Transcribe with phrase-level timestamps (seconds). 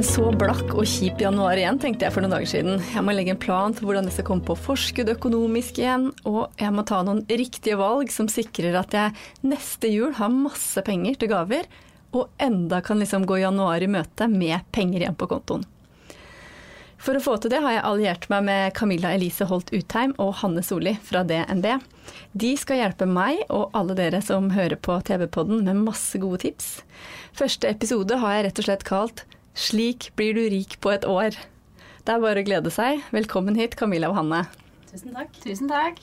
[0.00, 2.78] En så blakk og kjip januar igjen, tenkte jeg for noen dager siden.
[2.94, 6.54] Jeg må legge en plan for hvordan jeg skal komme på forskudd økonomisk igjen, og
[6.56, 9.12] jeg må ta noen riktige valg som sikrer at jeg
[9.44, 11.68] neste jul har masse penger til gaver,
[12.16, 15.66] og enda kan liksom gå januar i møte med penger igjen på kontoen.
[17.00, 20.38] For å få til det har jeg alliert meg med Camilla Elise Holt Utheim og
[20.40, 21.74] Hanne Solli fra DNB.
[22.40, 26.78] De skal hjelpe meg og alle dere som hører på TV-podden med masse gode tips.
[27.36, 31.36] Første episode har jeg rett og slett kalt 'Slik blir du rik på et år'.
[32.04, 33.02] Det er bare å glede seg.
[33.12, 34.46] Velkommen hit, Camilla og Hanne.
[34.90, 35.32] Tusen takk.
[35.42, 35.98] Tusen takk.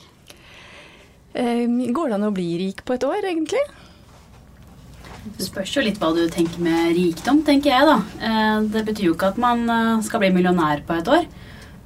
[1.34, 3.64] Eh, Går det an å bli rik på et år, egentlig?
[5.36, 7.98] Det spørs jo litt hva du tenker med rikdom, tenker jeg, da.
[8.20, 11.26] Eh, Det betyr jo ikke at man eh, skal bli millionær på et år.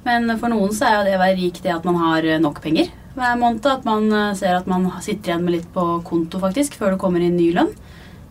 [0.05, 2.39] Men for noen så er jo det å være rik det at man har eh,
[2.39, 3.65] nok penger hver måned.
[3.65, 7.21] At man ser at man sitter igjen med litt på konto, faktisk, før det kommer
[7.21, 7.73] inn ny lønn.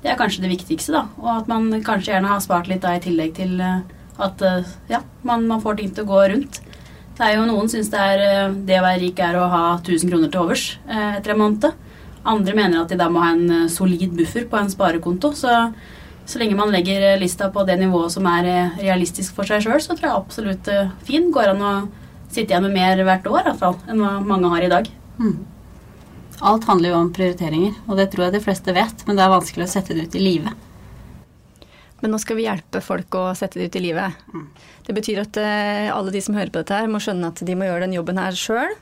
[0.02, 1.06] Det er kanskje det viktigste, da.
[1.22, 3.82] Og at man kanskje gjerne har spart litt da i tillegg til eh,
[4.20, 6.60] at eh, ja, man, man får ting til å gå rundt.
[7.12, 10.10] Det er jo Noen syns det eh, det å være rik er å ha 1000
[10.10, 11.70] kroner til overs eh, etter en måned.
[12.32, 15.32] Andre mener at de da må ha en solid buffer på en sparekonto.
[15.38, 15.54] Så,
[16.26, 19.96] så lenge man legger lista på det nivået som er realistisk for seg sjøl, så
[19.96, 20.70] tror jeg absolutt
[21.06, 21.72] fin går an å
[22.28, 24.86] sitte igjen med mer hvert år i hvert fall, enn hva mange har i dag.
[26.40, 29.34] Alt handler jo om prioriteringer, og det tror jeg de fleste vet, men det er
[29.34, 30.68] vanskelig å sette det ut i livet.
[32.02, 34.22] Men nå skal vi hjelpe folk å sette det ut i livet.
[34.86, 37.54] Det betyr at eh, alle de som hører på dette her, må skjønne at de
[37.58, 38.74] må gjøre den jobben her sjøl,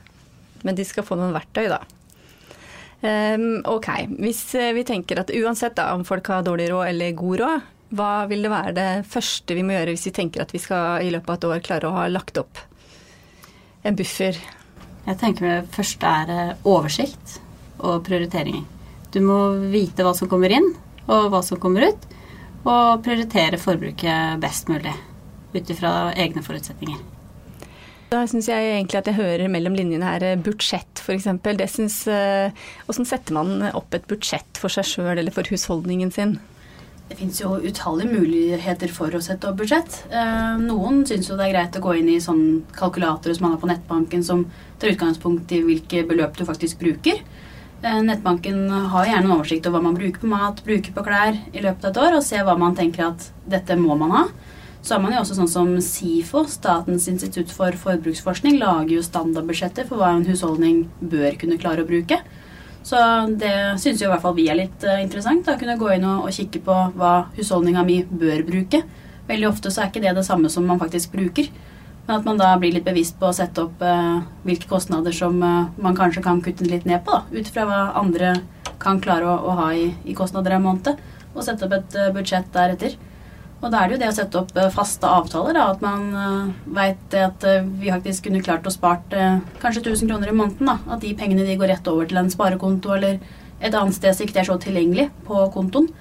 [0.65, 1.83] men de skal få noen verktøy, da.
[3.01, 3.87] Um, ok,
[4.21, 7.69] hvis eh, vi tenker at uansett da, om folk har dårlig råd eller god råd,
[7.97, 11.03] hva vil det være det første vi må gjøre hvis vi tenker at vi skal
[11.03, 12.61] i løpet av et år klare å ha lagt opp
[13.83, 14.37] en buffer?
[15.07, 17.39] Jeg tenker det første er eh, oversikt
[17.81, 18.65] og prioriteringer.
[19.11, 19.37] Du må
[19.73, 20.69] vite hva som kommer inn,
[21.07, 22.03] og hva som kommer ut,
[22.61, 24.93] og prioritere forbruket best mulig
[25.51, 27.01] ut ifra egne forutsetninger.
[28.11, 31.27] Da syns jeg egentlig at jeg hører mellom linjene her eh, budsjett, f.eks.
[31.57, 32.01] Det syns
[32.91, 36.37] Åssen setter man opp et budsjett for seg sjøl eller for husholdningen sin?
[37.11, 39.97] Det fins jo utallige muligheter for å sette opp budsjett.
[40.15, 43.57] Eh, noen syns jo det er greit å gå inn i sånn kalkulatorer som man
[43.57, 44.45] har på nettbanken, som
[44.79, 47.19] tar utgangspunkt i hvilke beløp du faktisk bruker.
[47.83, 48.61] Eh, nettbanken
[48.93, 51.89] har gjerne en oversikt over hva man bruker på mat, bruker på klær i løpet
[51.89, 53.27] av et år, og ser hva man tenker at
[53.57, 54.23] dette må man ha.
[54.79, 59.91] Så har man jo også sånn som SIFO, Statens institutt for forbruksforskning, lager jo standardbudsjetter
[59.91, 62.23] for hva en husholdning bør kunne klare å bruke.
[62.83, 62.97] Så
[63.37, 65.45] det syns jo i hvert fall vi er litt eh, interessant.
[65.45, 68.81] Da kunne gå inn og, og kikke på hva husholdninga mi bør bruke.
[69.29, 71.51] Veldig ofte så er ikke det det samme som man faktisk bruker.
[72.07, 75.37] Men at man da blir litt bevisst på å sette opp eh, hvilke kostnader som
[75.45, 78.33] eh, man kanskje kan kutte litt ned på, da, ut fra hva andre
[78.81, 80.97] kan klare å, å ha i, i kostnader en måned.
[81.31, 82.97] Og sette opp et eh, budsjett deretter.
[83.61, 86.07] Og da er det jo det å sette opp eh, faste avtaler, da, at man
[86.17, 90.33] uh, veit at eh, vi faktisk kunne klart å spart eh, kanskje 1000 kroner i
[90.33, 90.71] måneden.
[90.71, 93.19] da, At de pengene de går rett over til en sparekonto eller
[93.61, 95.91] et annet sted som ikke er så tilgjengelig på kontoen.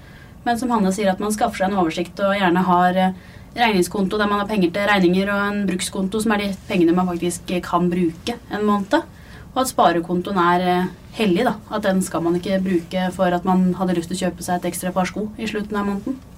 [0.47, 3.21] Men som Hanne sier, at man skaffer seg en oversikt og gjerne har eh,
[3.61, 7.11] regningskonto der man har penger til regninger, og en brukskonto som er de pengene man
[7.11, 9.05] faktisk kan bruke en måned.
[9.51, 11.59] Og at sparekontoen er eh, hellig, da.
[11.69, 14.61] At den skal man ikke bruke for at man hadde lyst til å kjøpe seg
[14.61, 16.30] et ekstra par sko i slutten av måneden.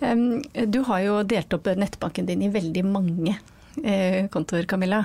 [0.00, 3.36] Du har jo delt opp nettbanken din i veldig mange
[3.82, 5.04] eh, kontoer, Camilla.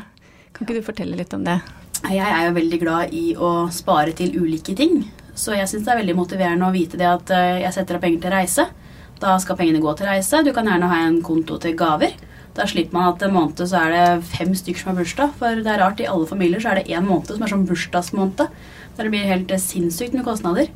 [0.53, 1.59] Kan ikke du fortelle litt om det?
[2.09, 5.03] Jeg er jo veldig glad i å spare til ulike ting.
[5.39, 8.03] Så jeg syns det er veldig motiverende å vite det at eh, jeg setter av
[8.03, 8.65] penger til reise.
[9.19, 10.41] Da skal pengene gå til reise.
[10.43, 12.15] Du kan gjerne ha en konto til gaver.
[12.57, 15.33] Da slipper man at en måned så er det fem stykker som har bursdag.
[15.39, 17.67] For det er rart, i alle familier så er det én måned som er sånn
[17.69, 18.45] bursdagsmåned.
[18.97, 20.71] Der det blir helt eh, sinnssykt med kostnader.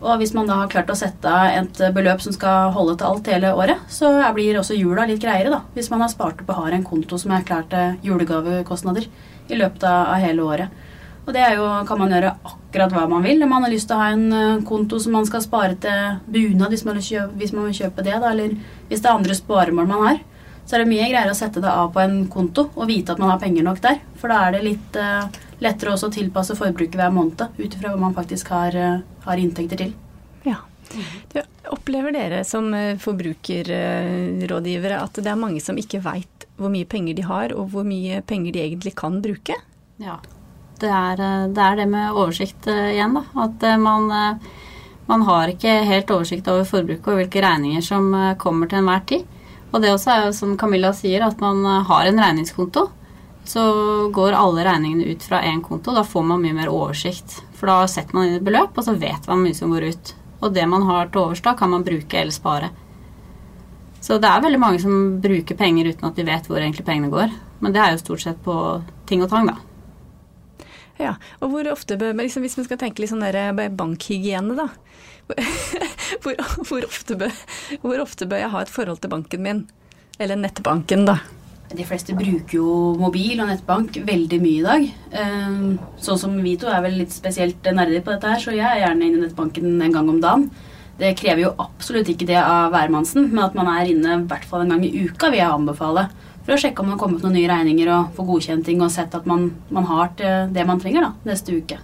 [0.00, 3.08] Og hvis man da har klart å sette av et beløp som skal holde til
[3.08, 5.60] alt hele året, så blir også jula litt greiere, da.
[5.74, 9.10] Hvis man har spart opp og har en konto som er klar til julegavekostnader
[9.50, 10.86] i løpet av hele året.
[11.26, 13.42] Og det jo, kan man gjøre akkurat hva man vil.
[13.44, 16.16] Om man har lyst til å ha en eh, konto som man skal spare til
[16.32, 18.56] bunad hvis man vil kjøpe, hvis man vil kjøpe det, da, eller
[18.88, 20.22] hvis det er andre sparemål man har,
[20.64, 23.20] så er det mye greiere å sette det av på en konto og vite at
[23.20, 24.00] man har penger nok der.
[24.18, 25.26] For da er det litt uh,
[25.64, 29.40] lettere også å tilpasse forbruket hver måned ut ifra hva man faktisk har, eh, har
[29.40, 29.94] inntekter til.
[30.44, 30.56] Ja.
[31.32, 31.40] Du,
[31.70, 37.16] opplever dere som eh, forbrukerrådgivere at det er mange som ikke veit hvor mye penger
[37.16, 39.54] de har, og hvor mye penger de egentlig kan bruke?
[40.02, 40.18] Ja.
[40.80, 43.44] Det er eh, det, er det med oversikt igjen, da.
[43.44, 44.08] At man,
[45.06, 48.10] man har ikke helt oversikt over forbruket og hvilke regninger som
[48.40, 49.28] kommer til enhver tid.
[49.70, 52.88] Og det også er jo som Camilla sier, at man har en regningskonto.
[53.50, 53.62] Så
[54.14, 55.94] går alle regningene ut fra én konto.
[55.94, 57.40] Da får man mye mer oversikt.
[57.58, 60.12] For da setter man inn et beløp, og så vet man mye som går ut.
[60.40, 62.70] Og det man har til overs da, kan man bruke eller spare.
[64.00, 67.10] Så det er veldig mange som bruker penger uten at de vet hvor egentlig pengene
[67.12, 67.34] går.
[67.60, 68.54] Men det er jo stort sett på
[69.10, 69.58] ting og tang, da.
[71.00, 74.54] Ja, og hvor ofte bør, liksom, Hvis vi skal tenke litt sånn der eh, bankhygiene,
[74.56, 74.70] da.
[76.20, 76.34] Hvor,
[76.66, 77.36] hvor, ofte bør,
[77.84, 79.60] hvor ofte bør jeg ha et forhold til banken min?
[80.18, 81.20] Eller nettbanken, da.
[81.70, 84.86] De fleste bruker jo mobil og nettbank veldig mye i dag.
[85.12, 85.60] Eh,
[86.02, 88.80] Sånn som vi to er vel litt spesielt nerder på dette her, så jeg er
[88.82, 90.48] gjerne inne i nettbanken en gang om dagen.
[91.00, 94.44] Det krever jo absolutt ikke det av hvermannsen, men at man er inne i hvert
[94.44, 96.08] fall en gang i uka, vil jeg anbefale.
[96.44, 98.90] For å sjekke om det har kommet noen nye regninger og få godkjent ting og
[98.92, 101.78] sett at man, man har det man trenger da, neste uke.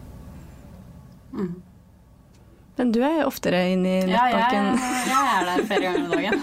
[2.77, 4.67] Men du er jo oftere inne i nettbanken.
[4.77, 6.43] Ja, jeg, jeg er der flere ganger om dagen.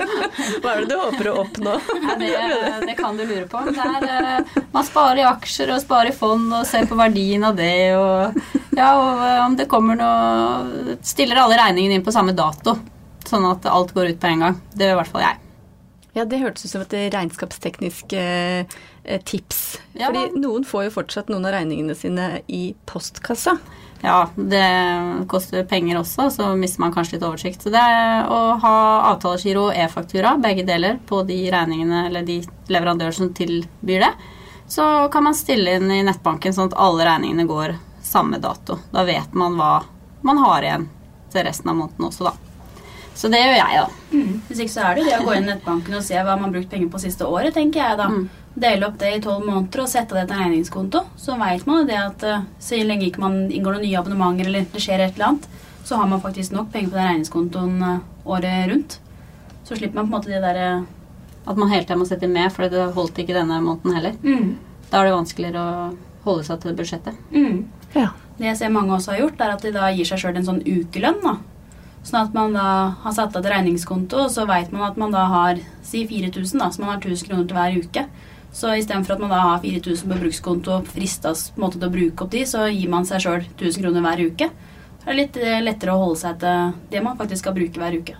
[0.64, 1.74] Hva er det du håper å oppnå?
[2.00, 2.30] Ja, det,
[2.88, 3.60] det kan du lure på.
[3.68, 7.44] Det er, eh, man sparer i aksjer og sparer i fond og ser på verdien
[7.44, 7.74] av det.
[8.00, 8.40] Og,
[8.78, 12.78] ja, og eh, om det kommer noe Stiller alle regningene inn på samme dato.
[13.28, 14.58] Sånn at alt går ut på en gang.
[14.72, 15.40] Det gjør i hvert fall jeg.
[16.14, 18.64] Ja, det hørtes ut som et regnskapsteknisk eh,
[19.28, 19.64] tips.
[19.98, 23.58] Ja, Fordi noen får jo fortsatt noen av regningene sine i postkassa.
[24.04, 24.64] Ja, det
[25.32, 27.62] koster penger også, så mister man kanskje litt oversikt.
[27.64, 28.76] Så det er å ha
[29.14, 34.12] avtalegiro og e-faktura, begge deler, på de regningene eller de leverandører som tilbyr det.
[34.68, 38.76] Så kan man stille inn i nettbanken sånn at alle regningene går samme dato.
[38.92, 39.78] Da vet man hva
[40.24, 40.86] man har igjen
[41.32, 42.36] til resten av måneden også, da.
[43.14, 44.22] Så det gjør jeg, da.
[44.50, 46.50] Hvis ikke så er det det å gå inn i nettbanken og se hva man
[46.50, 48.08] har brukt penger på siste året, tenker jeg da.
[48.54, 51.00] Dele opp det i tolv måneder og sette det til en regningskonto.
[51.18, 54.66] Så veit man det at eh, så lenge ikke man inngår noen nye abonnementer eller
[54.72, 55.48] det skjer et eller annet,
[55.84, 58.98] så har man faktisk nok penger på den regningskontoen eh, året rundt.
[59.64, 60.84] Så slipper man på en måte det derre
[61.46, 64.14] At man hele tiden må sette med, for det holdt ikke denne måneden heller.
[64.22, 64.54] mm,
[64.90, 67.18] Da er det vanskeligere å holde seg til budsjettet.
[67.32, 67.64] mm.
[67.94, 68.08] Ja.
[68.38, 70.46] Det jeg ser mange også har gjort, er at de da gir seg sjøl en
[70.46, 71.20] sånn ukelønn.
[71.22, 71.36] da.
[72.02, 75.12] Sånn at man da har satt av til regningskonto, og så veit man at man
[75.12, 78.06] da har si 4000, da, så man har 1000 kroner til hver uke.
[78.54, 81.88] Så istedenfor at man da har 4000 på brukskonto og fristes på en måte til
[81.88, 84.48] å bruke opp de, så gir man seg sjøl 1000 kroner hver uke.
[85.04, 87.98] Det er litt eh, lettere å holde seg til det man faktisk skal bruke hver
[87.98, 88.14] uke.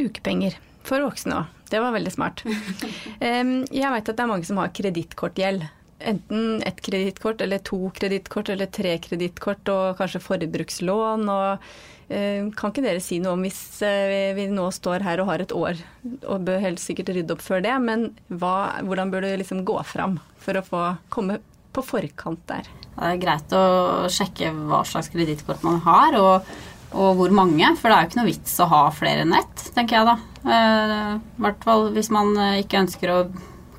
[0.00, 0.56] Ukepenger
[0.88, 1.54] for voksne òg.
[1.68, 2.40] Det var veldig smart.
[3.20, 5.66] Jeg veit at det er mange som har kredittkortgjeld.
[5.98, 11.24] Enten ett kredittkort eller to kredittkort eller tre kredittkort og kanskje forbrukslån.
[11.32, 11.64] Og,
[12.08, 15.42] eh, kan ikke dere si noe om hvis eh, vi nå står her og har
[15.42, 15.82] et år,
[16.22, 19.76] og bør helt sikkert rydde opp før det, men hva, hvordan bør du liksom gå
[19.82, 21.40] fram for å få komme
[21.74, 22.70] på forkant der?
[22.94, 26.48] Det er greit å sjekke hva slags kredittkort man har, og,
[26.94, 27.74] og hvor mange.
[27.74, 30.16] For det er jo ikke noe vits å ha flere enn ett, tenker jeg da.
[30.46, 33.22] Eh, I hvert fall hvis man ikke ønsker å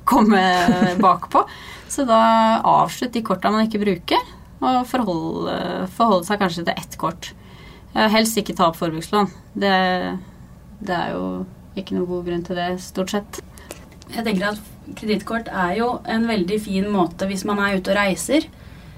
[0.04, 0.44] komme
[1.06, 1.48] bakpå.
[1.90, 2.20] Så da
[2.62, 4.26] avslutt de korta man ikke bruker,
[4.60, 5.54] og forholde,
[5.96, 7.32] forholde seg kanskje til ett kort.
[7.94, 9.30] Helst ikke ta opp forbrukslån.
[9.58, 9.72] Det,
[10.78, 11.24] det er jo
[11.80, 13.40] ikke noe god grunn til det, stort sett.
[14.10, 14.60] Jeg tenker at
[14.98, 18.46] Kredittkort er jo en veldig fin måte hvis man er ute og reiser,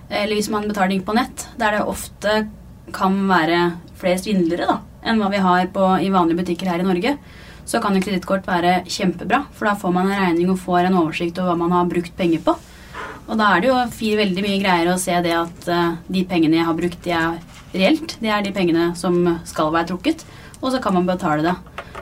[0.08, 2.36] eller hvis man betaler ting på nett, der det ofte
[2.96, 3.58] kan være
[4.00, 4.78] flere svindlere da,
[5.08, 7.14] enn hva vi har på, i vanlige butikker her i Norge.
[7.68, 10.98] Så kan jo kredittkort være kjempebra, for da får man en regning og får en
[11.04, 12.56] oversikt over hva man har brukt penger på.
[13.28, 16.58] Og da er det jo veldig mye greier å se det at eh, de pengene
[16.58, 17.38] jeg har brukt, de er
[17.72, 18.16] reelt.
[18.20, 19.16] Det er de pengene som
[19.48, 20.24] skal være trukket,
[20.60, 21.54] og så kan man betale det.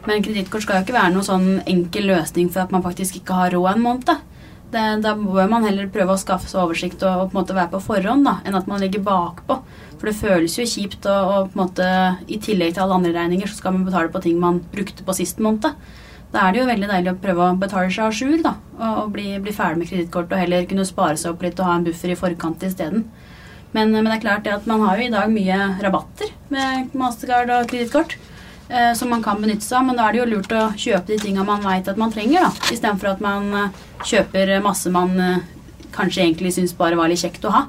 [0.09, 3.37] Men kredittkort skal jo ikke være noen sånn enkel løsning for at man faktisk ikke
[3.37, 4.27] har råd en måned.
[4.71, 7.57] Det, da bør man heller prøve å skaffe seg oversikt og, og på en måte
[7.57, 9.59] være på forhånd, da, enn at man ligger bakpå.
[9.99, 11.89] For det føles jo kjipt, og, og på en måte,
[12.31, 15.17] i tillegg til alle andre regninger, så skal man betale på ting man brukte på
[15.19, 15.75] sist måned.
[16.31, 18.99] Da er det jo veldig deilig å prøve å betale seg a jour, da, og,
[19.03, 21.77] og bli, bli ferdig med kredittkortet og heller kunne spare seg opp litt og ha
[21.79, 23.09] en buffer i forkant isteden.
[23.75, 26.95] Men, men det er klart det at man har jo i dag mye rabatter med
[26.99, 28.17] Mastercard og kredittkort
[28.71, 31.13] eh, som man kan benytte seg av, men da er det jo lurt å kjøpe
[31.13, 35.15] de tinga man veit at man trenger, da, istedenfor at man eh, kjøper masse man
[35.19, 35.45] eh,
[35.95, 37.67] kanskje egentlig syns bare var litt kjekt å ha.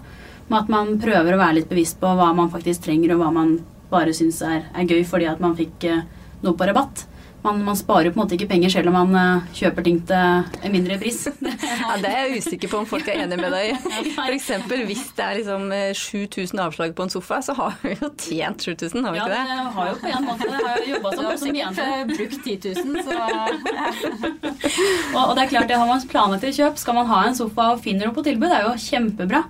[0.48, 3.32] Men at man prøver å være litt bevisst på hva man faktisk trenger, og hva
[3.36, 3.56] man
[3.92, 6.04] bare syns er, er gøy fordi at man fikk eh,
[6.42, 7.06] noe på rabatt.
[7.44, 10.18] Man, man sparer på en måte ikke penger selv om man eh, kjøper ting til
[10.62, 11.24] en mindre pris.
[11.82, 13.76] Ja, Det er jeg usikker på om folk er enig med deg i.
[14.14, 14.50] F.eks.
[14.88, 18.62] hvis det er liksom eh, 7000 avslag på en sofa, så har vi jo tjent
[18.68, 19.74] 7000, har vi ja, ikke det Ja, det?
[19.78, 21.88] har jo på en måte det har jo jobba som, som jente.
[21.88, 23.20] eh, brukt 10 000, så
[25.16, 26.78] Og, og det er klart, det har man planer til kjøp.
[26.80, 29.44] Skal man ha en sofa og finner noe på tilbud, det er jo kjempebra.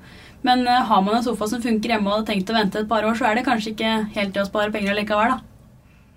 [0.48, 2.90] Men eh, har man en sofa som funker hjemme og har tenkt å vente et
[2.90, 5.51] par år, så er det kanskje ikke helt til å spare penger likevel, da.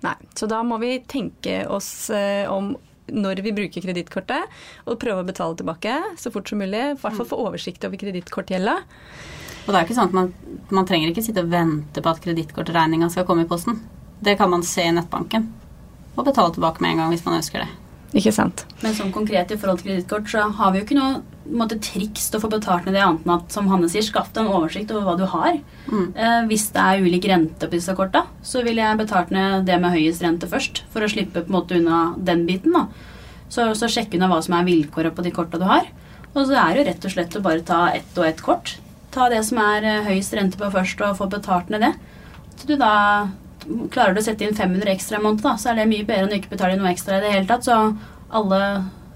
[0.03, 2.73] Nei, så da må vi tenke oss eh, om
[3.05, 4.49] når vi bruker kredittkortet,
[4.89, 6.81] og prøve å betale tilbake så fort som mulig.
[6.81, 8.79] I hvert fall få oversikt over kredittkortgjelda.
[9.65, 10.31] Og det er ikke sånn at man,
[10.73, 13.79] man trenger ikke sitte og vente på at kredittkortregninga skal komme i posten.
[14.25, 15.47] Det kan man se i nettbanken.
[16.15, 17.69] Og betale tilbake med en gang hvis man ønsker det.
[18.15, 18.63] Ikke sant?
[18.79, 21.17] Men sånn konkret i forhold til kredittkort, så har vi jo ikke noe
[21.59, 24.31] måte, triks til å få betalt ned det annet enn at, som Hanne sier, skaff
[24.33, 25.57] deg en oversikt over hva du har.
[26.15, 29.77] Eh, hvis det er ulik rente på disse korta, så vil jeg betalt ned det
[29.83, 32.73] med høyest rente først, for å slippe på en måte unna den biten.
[32.73, 32.87] da.
[33.51, 35.91] Så, så sjekk unna hva som er vilkåra på de korta du har.
[36.33, 38.77] Og så er det jo rett og slett å bare ta ett og ett kort.
[39.15, 41.93] Ta det som er eh, høyest rente på først, og få betalt ned det.
[42.55, 42.95] Så du da
[43.91, 46.33] Klarer du å sette inn 500 ekstra i måneden, så er det mye bedre enn
[46.35, 47.65] å ikke betale noe ekstra i det hele tatt.
[47.65, 47.77] Så
[48.35, 48.59] alle,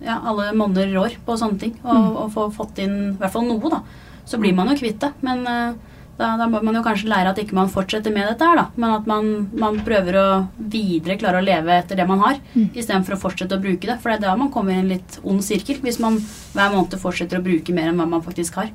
[0.01, 1.75] ja, alle monner rår på sånne ting.
[1.83, 3.83] Og, og få fått inn i hvert fall noe, da.
[4.29, 5.11] Så blir man jo kvitt det.
[5.25, 5.77] Men eh,
[6.19, 8.65] da, da må man jo kanskje lære at ikke man fortsetter med dette her, da.
[8.75, 10.25] Men at man, man prøver å
[10.57, 12.71] videre klare å leve etter det man har, Mm.
[12.73, 13.99] istedenfor å fortsette å bruke det.
[14.01, 16.17] For det er da man kommer i en litt ond sirkel, hvis man
[16.55, 18.73] hver måned fortsetter å bruke mer enn hva man faktisk har.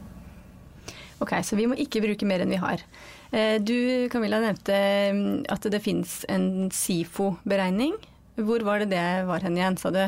[1.22, 2.80] Ok, så vi må ikke bruke mer enn vi har.
[3.34, 3.76] Eh, Du,
[4.12, 4.76] Camilla, nevnte
[5.14, 7.96] mm, at det fins en SIFO-beregning.
[8.38, 10.04] Hvor var det det var hen igjen, sa du?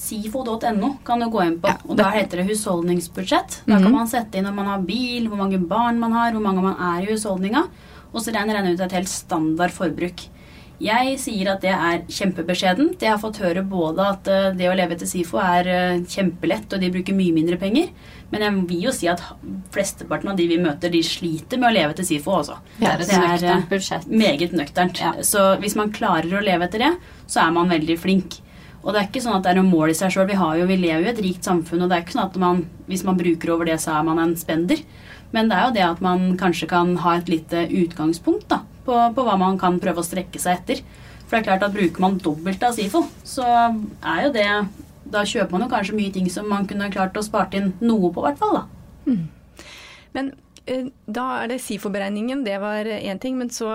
[0.00, 1.68] SIFO.no kan du gå inn på.
[1.68, 3.60] Ja, og Der heter det husholdningsbudsjett.
[3.66, 3.82] Da Mhm.
[3.82, 6.62] kan man sette inn om man har bil, hvor mange barn man har, hvor mange
[6.62, 7.68] man er i husholdninga.
[8.14, 10.28] Og så regner den ut et helt standard forbruk.
[10.80, 13.02] Jeg sier at det er kjempebeskjedent.
[13.04, 16.72] Jeg har fått høre både at eh, det å leve etter SIFO er eh, kjempelett,
[16.72, 17.90] og de bruker mye mindre penger.
[18.32, 19.20] Men jeg vil jo si at
[19.74, 22.56] flesteparten av de vi møter, de sliter med å leve etter SIFO også.
[22.78, 24.08] Det er et eh, nøkternt budsjett.
[24.08, 25.02] meget nøkternt.
[25.04, 25.12] Ja.
[25.26, 26.94] Så hvis man klarer å leve etter det,
[27.28, 28.40] så er man veldig flink.
[28.80, 30.30] Og det er ikke sånn at det er noe mål i seg sjøl.
[30.30, 30.38] Vi,
[30.70, 33.04] vi lever jo i et rikt samfunn, og det er ikke sånn at man, hvis
[33.04, 34.80] man bruker over det, så er man en spender.
[35.34, 38.96] Men det er jo det at man kanskje kan ha et lite utgangspunkt da, på,
[39.14, 40.82] på hva man kan prøve å strekke seg etter.
[41.26, 44.48] For det er klart at bruker man dobbelt av SIFO, så er jo det
[45.10, 48.12] Da kjøper man jo kanskje mye ting som man kunne klart å spart inn noe
[48.14, 48.58] på, i hvert fall.
[48.60, 49.14] da.
[50.14, 50.39] Men eh,
[51.10, 53.38] da er det SIFO-beregningen, det var én ting.
[53.38, 53.68] Men så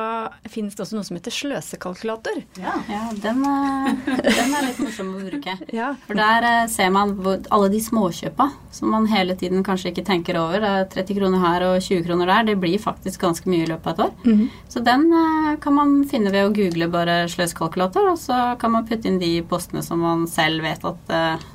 [0.47, 2.37] finnes det også noe som heter sløsekalkulator.
[2.61, 2.75] Ja.
[2.91, 5.57] Ja, den, eh, den er litt morsom å bruke.
[5.75, 5.89] Ja.
[6.05, 10.39] For der eh, ser man alle de småkjøpa som man hele tiden kanskje ikke tenker
[10.39, 10.61] over.
[10.63, 12.47] Det er 30 kroner her og 20 kroner der.
[12.51, 14.45] Det blir faktisk ganske mye i løpet av et år.
[14.71, 18.87] Så den eh, kan man finne ved å google bare sløskalkulator, og så kan man
[18.87, 21.45] putte inn de postene som man selv vet at eh,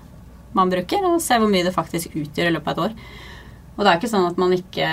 [0.59, 3.19] man bruker, og se hvor mye det faktisk utgjør i løpet av et år.
[3.77, 4.89] Og det er ikke sånn at man ikke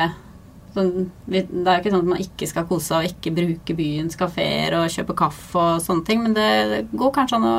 [0.76, 3.76] sånn, Det er jo ikke sånn at man ikke skal kose seg og ikke bruke
[3.78, 7.58] byens kafeer og kjøpe kaffe og sånne ting, men det, går kanskje an å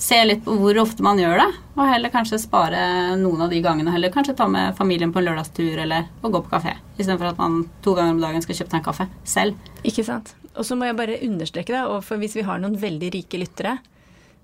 [0.00, 2.80] se litt på hvor ofte man gjør det, og heller kanskje spare
[3.20, 3.92] noen av de gangene.
[3.92, 7.40] Heller kanskje ta med familien på en lørdagstur eller å gå på kafé, istedenfor at
[7.40, 9.70] man to ganger om dagen skal kjøpe seg en kaffe selv.
[9.84, 10.32] Ikke sant.
[10.56, 13.76] Og så må jeg bare understreke det, for hvis vi har noen veldig rike lyttere,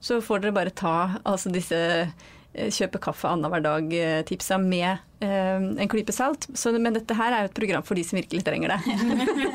[0.00, 1.78] så får dere bare ta altså disse
[2.72, 6.48] kjøpe kaffe annenhver dag-tipsa med eh, en klype salt.
[6.54, 8.80] Så, men dette her er jo et program for de som virkelig trenger det.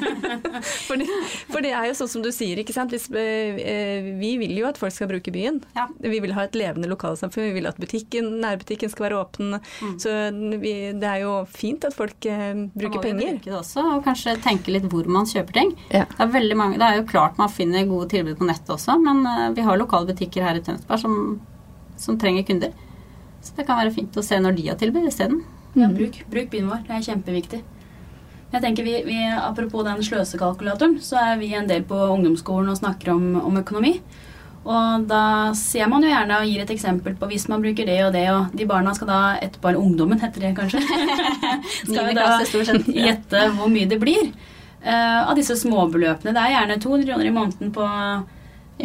[0.89, 1.07] Fordi,
[1.51, 2.93] for det er jo sånn som du sier, ikke sant.
[2.93, 5.61] Hvis, eh, eh, vi vil jo at folk skal bruke byen.
[5.77, 5.87] Ja.
[6.01, 7.49] Vi vil ha et levende lokalsamfunn.
[7.49, 9.57] Vi vil at butikken, nærbutikken skal være åpen.
[10.01, 10.13] Så
[10.61, 13.21] vi, det er jo fint at folk eh, Da bruker penger.
[13.21, 15.75] vi bruke det også, og kanskje tenke litt hvor man kjøper ting.
[15.93, 16.05] Ja.
[16.17, 19.23] Det er mange, det er jo klart man finner gode tilbud på nettet også, men
[19.27, 21.19] eh, vi har lokale butikker her i Tønsberg som,
[22.01, 22.73] som trenger kunder.
[23.41, 25.43] Så det kan være fint å se når de har tilbud isteden.
[25.73, 26.83] Ja, bruk, bruk byen vår.
[26.87, 27.61] Det er kjempeviktig.
[28.51, 32.81] Jeg tenker vi, vi, Apropos den sløsekalkulatoren, så er vi en del på ungdomsskolen og
[32.81, 33.95] snakker om, om økonomi.
[34.61, 35.23] Og da
[35.57, 38.27] ser man jo gjerne og gir et eksempel på hvis man bruker det og det,
[38.29, 40.83] og de barna skal da etterpå, eller ungdommen heter det kanskje,
[41.87, 42.75] skal vi jo da
[43.07, 44.27] gjette hvor mye det blir
[44.85, 46.35] uh, av disse småbeløpene.
[46.35, 47.87] Det er gjerne 200 kroner i måneden på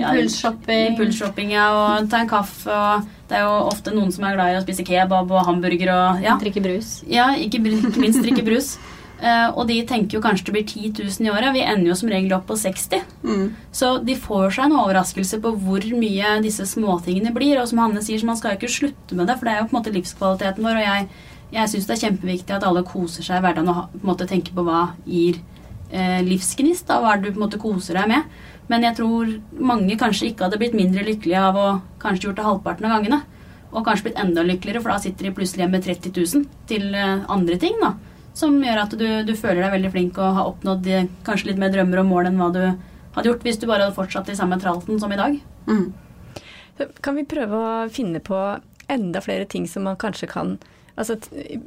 [0.01, 0.93] Impulsshopping.
[0.93, 2.73] Impulsshopping, ja, og ta en kaffe.
[2.73, 5.93] og Det er jo ofte noen som er glad i å spise kebab og hamburger
[5.95, 6.37] og ja.
[6.41, 7.01] Drikke brus.
[7.11, 8.77] Ja, ikke, ikke minst drikke brus.
[9.17, 11.55] Uh, og de tenker jo kanskje det blir 10 000 i året.
[11.57, 13.07] Vi ender jo som regel opp på 60.
[13.25, 13.47] Mm.
[13.75, 17.57] Så de får seg en overraskelse på hvor mye disse småtingene blir.
[17.63, 19.63] Og som Hanne sier, så man skal jo ikke slutte med det, for det er
[19.63, 20.81] jo på en måte livskvaliteten vår.
[20.81, 21.11] Og jeg,
[21.57, 24.29] jeg syns det er kjempeviktig at alle koser seg i hverdagen og på en måte
[24.29, 25.41] tenker på hva gir
[25.91, 26.87] eh, livsgnist.
[26.89, 28.37] Da, hva er det du på en måte koser deg med?
[28.71, 29.31] Men jeg tror
[29.71, 31.67] mange kanskje ikke hadde blitt mindre lykkelige av å
[32.03, 33.21] kanskje gjort det halvparten av gangene.
[33.73, 36.95] Og kanskje blitt enda lykkeligere, for da sitter de plutselig igjen med 30 000 til
[36.95, 37.79] eh, andre ting.
[37.83, 37.95] da,
[38.35, 41.63] Som gjør at du, du føler deg veldig flink og har oppnådd eh, kanskje litt
[41.63, 42.63] mer drømmer og mål enn hva du
[43.17, 45.37] hadde gjort hvis du bare hadde fortsatt i samme tralten som i dag.
[45.69, 45.87] Mm.
[47.03, 48.41] Kan vi prøve å finne på
[48.93, 50.57] enda flere ting som man kanskje kan
[50.97, 51.19] Altså,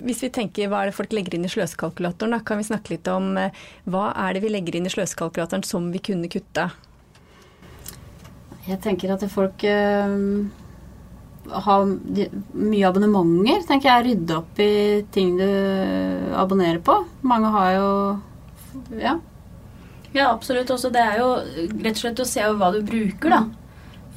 [0.02, 3.10] hvis vi tenker hva er det folk legger inn i sløsekalkulatoren, kan vi snakke litt
[3.14, 3.54] om eh,
[3.86, 6.72] hva er det vi legger inn i sløsekalkulatoren som vi kunne kutta?
[8.70, 10.10] Jeg tenker at folk uh,
[11.66, 11.86] har
[12.18, 14.06] de, mye abonnementer, tenker jeg.
[14.10, 14.72] Rydde opp i
[15.14, 15.48] ting du
[16.38, 17.02] abonnerer på.
[17.22, 17.90] Mange har jo
[19.00, 19.18] Ja.
[20.14, 20.70] Ja, absolutt.
[20.74, 21.30] Også det er jo
[21.84, 23.42] rett og slett å se hva du bruker, da.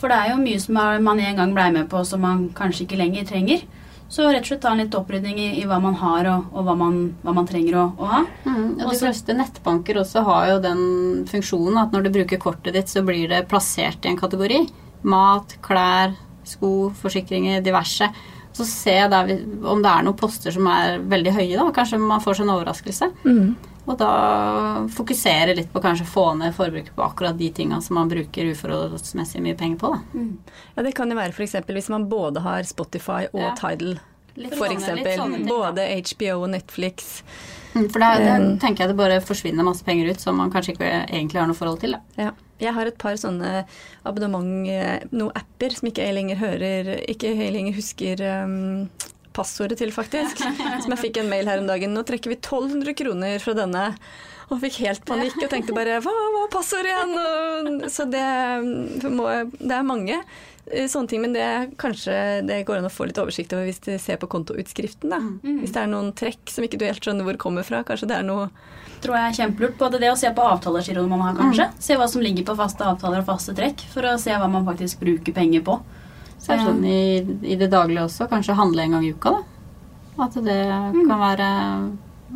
[0.00, 2.86] For det er jo mye som man en gang blei med på som man kanskje
[2.86, 3.64] ikke lenger trenger.
[4.12, 6.66] Så rett og slett ta en litt opprydning i, i hva man har, og, og
[6.66, 8.18] hva, man, hva, man, trenger å, å ha.
[8.44, 10.82] Mm, og de fleste nettbanker også har jo den
[11.30, 14.66] funksjonen at når du bruker kortet ditt, så blir det plassert i en kategori.
[15.08, 16.12] Mat, klær,
[16.44, 18.10] sko, forsikringer, diverse.
[18.52, 19.32] Så se der,
[19.64, 21.70] om det er noen poster som er veldig høye, da.
[21.72, 23.08] Kanskje man får seg en overraskelse.
[23.24, 23.54] Mm.
[23.82, 24.10] Og da
[24.94, 29.42] fokusere litt på kanskje få ned forbruket på akkurat de tinga som man bruker uforholdsmessig
[29.42, 29.90] mye penger på.
[29.94, 30.20] Da.
[30.20, 30.60] Mm.
[30.76, 31.58] Ja, det kan jo være f.eks.
[31.66, 33.56] hvis man både har Spotify og ja.
[33.58, 33.98] Tidal.
[34.54, 35.44] For eksempel.
[35.48, 37.20] Både HBO og Netflix.
[37.74, 40.76] Mm, for det, um, tenker jeg det bare forsvinner masse penger ut som man kanskje
[40.76, 41.96] ikke egentlig har noe forhold til.
[41.96, 42.28] Da.
[42.28, 42.32] Ja.
[42.62, 43.64] Jeg har et par sånne
[44.06, 48.86] abonnement, eh, noen apper som ikke jeg lenger hører, ikke jeg lenger husker um,
[49.36, 50.42] passordet til, faktisk.
[50.84, 51.94] Som jeg fikk en mail her om dagen.
[51.96, 53.88] Nå trekker vi 1200 kroner fra denne.
[54.52, 57.84] Og fikk helt panikk og tenkte bare hva var passordet igjen?
[57.92, 58.24] så det,
[59.08, 61.46] må, det er mange eh, sånne ting, men det,
[61.80, 65.14] kanskje det går an å få litt oversikt over hvis du ser på kontoutskriften.
[65.14, 65.22] da.
[65.22, 65.62] Mm.
[65.62, 67.80] Hvis det er noen trekk som ikke du helt skjønner hvor kommer fra.
[67.88, 68.50] Kanskje det er noe
[69.02, 69.78] tror jeg er kjempelurt.
[69.80, 71.68] Både det å se på avtalegiroen man har, kanskje.
[71.70, 71.80] Mm.
[71.86, 74.66] Se hva som ligger på faste avtaler og faste trekk, for å se hva man
[74.68, 75.80] faktisk bruker penger på.
[76.42, 77.00] Så er det sånn i,
[77.46, 79.42] i, det daglige også, kanskje handle en gang i uka, da.
[80.26, 81.04] At det mm.
[81.06, 81.50] kan være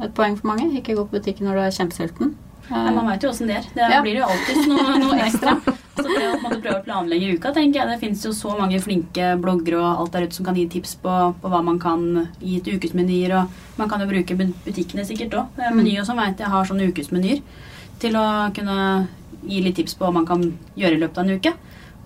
[0.07, 0.69] et poeng for mange.
[0.79, 2.37] Ikke gå på butikken når du er kjempesulten.
[2.71, 3.66] Men man veit jo åssen det er.
[3.75, 3.99] Det ja.
[4.03, 5.55] blir jo alltid noe, noe ekstra.
[5.97, 9.31] Så det å prøve å planlegge uka, tenker jeg Det finnes jo så mange flinke
[9.40, 12.03] bloggere og alt der ute som kan gi tips på, på hva man kan
[12.40, 13.37] gi til ukesmenyer.
[13.38, 15.55] Og man kan jo bruke butikkene sikkert òg.
[15.61, 17.40] Menyer Meny og sånn veit jeg har sånne ukesmenyer
[18.03, 18.81] til å kunne
[19.47, 20.42] gi litt tips på hva man kan
[20.77, 21.55] gjøre i løpet av en uke.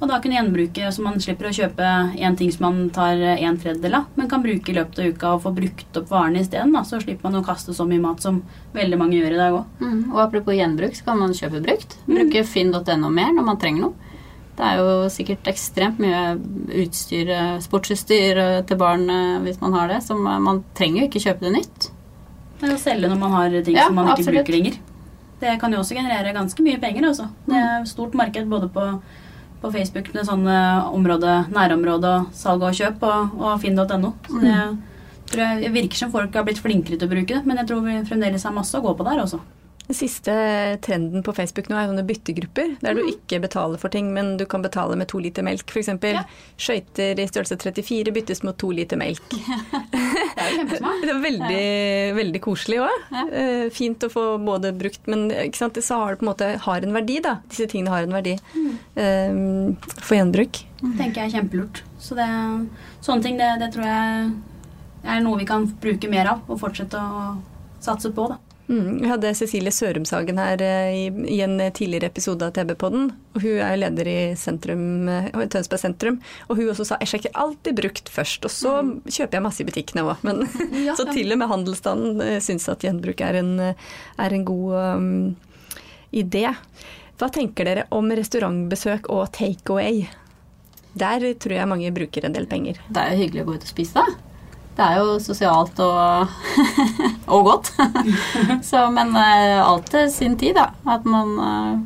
[0.00, 3.58] Og da kunne gjenbruke, så man slipper å kjøpe én ting som man tar en
[3.60, 6.72] tredjedel av, men kan bruke i løpet av uka og få brukt opp varene isteden.
[6.88, 8.40] Så slipper man å kaste så mye mat som
[8.72, 9.82] veldig mange gjør i dag òg.
[9.84, 10.00] Mm.
[10.14, 11.98] Og apropos gjenbruk, så kan man kjøpe brukt.
[12.06, 12.14] Mm.
[12.14, 14.16] Bruke finn.no mer når man trenger noe.
[14.56, 16.34] Det er jo sikkert ekstremt mye
[16.82, 17.30] utstyr,
[17.64, 21.54] sportsutstyr til barn eh, hvis man har det, så man trenger jo ikke kjøpe det
[21.60, 21.90] nytt.
[22.60, 24.40] Det er å selge når man har ting ja, som man ikke absolutt.
[24.42, 24.84] bruker lenger.
[25.40, 27.30] Det kan jo også generere ganske mye penger, altså.
[27.46, 28.86] Det er stort marked både på
[29.60, 30.56] på Facebook med sånne
[30.90, 34.12] område, nærområde og salg og kjøp og, og finn.no.
[34.26, 34.76] Så det mm.
[35.32, 37.84] tror jeg virker som folk har blitt flinkere til å bruke det, men jeg tror
[37.84, 39.42] vi fremdeles har masse å gå på der også.
[39.90, 40.32] Den siste
[40.86, 43.08] trenden på Facebook nå er sånne byttegrupper, der du mm.
[43.10, 45.88] ikke betaler for ting, men du kan betale med to liter melk, f.eks.
[46.06, 46.20] Ja.
[46.54, 49.24] Skøyter i størrelse 34 byttes mot to liter melk.
[49.34, 51.02] det er jo kjempesmart.
[51.08, 51.64] Det er veldig,
[52.20, 53.08] veldig koselig òg.
[53.10, 53.24] Ja.
[53.40, 56.52] Eh, fint å få både brukt, men ikke sant, så har det på en måte
[56.68, 57.32] har en verdi, da.
[57.50, 58.68] Disse tingene har en verdi mm.
[58.94, 60.60] um, for gjenbruk.
[60.84, 61.82] Det tenker jeg er kjempelurt.
[61.98, 62.28] Så det,
[63.02, 64.30] sånne ting, det, det tror jeg
[65.16, 67.26] er noe vi kan bruke mer av og fortsette å
[67.82, 68.28] satse på.
[68.30, 68.38] da.
[68.70, 73.08] Mm, vi hadde Cecilie Sørumshagen her eh, i, i, en tidligere episode av TB-podden.
[73.34, 76.20] og Hun er leder i sentrum, eh, Tønsberg sentrum.
[76.46, 78.92] Og hun også sa jeg sjekker alltid brukt først, og så mm.
[79.08, 80.22] kjøper jeg masse i butikkene òg.
[80.86, 85.10] Ja, så til og med handelsstanden syns at gjenbruk er en, er en god um,
[86.14, 86.46] idé.
[87.18, 90.06] Hva tenker dere om restaurantbesøk og takeaway?
[90.94, 92.78] Der tror jeg mange bruker en del penger.
[92.86, 94.29] Det er jo hyggelig å gå ut og spise, da
[94.78, 96.34] det er jo sosialt og,
[97.34, 97.72] og godt.
[98.70, 100.70] Så, men uh, alt til sin tid, da.
[100.88, 101.80] At man uh,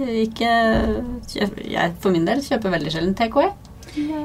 [0.00, 0.52] ikke
[1.28, 3.52] kjøper, Jeg for min del kjøper veldig sjelden takeaway.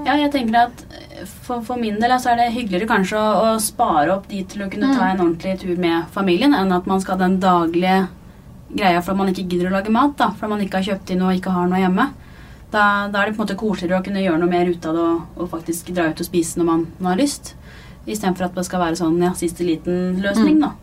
[0.05, 0.83] Ja, jeg tenker at
[1.25, 4.61] for, for min del altså, er det hyggeligere kanskje å, å, spare opp de til
[4.61, 5.09] å kunne ta mm.
[5.09, 8.03] en ordentlig tur med familien, enn at man skal ha den daglige
[8.75, 11.15] greia for at man ikke gidder å lage mat, da, Fordi man ikke har kjøpt
[11.15, 12.09] inn og ikke har noe hjemme.
[12.73, 14.97] Da, da, er det på en måte koseligere å kunne gjøre noe mer ut av
[14.97, 17.53] det og, og faktisk dra ut og spise når man, man har lyst.
[18.05, 20.65] Istedenfor at det skal være sånn ja, siste liten løsning, mm.
[20.65, 20.73] da.